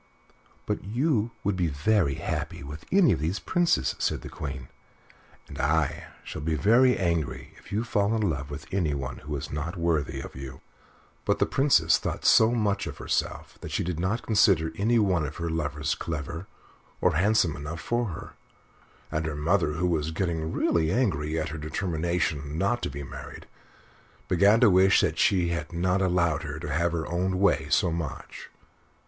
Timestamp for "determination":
21.59-22.57